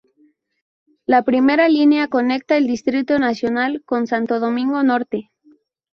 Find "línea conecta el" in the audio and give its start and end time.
1.69-2.65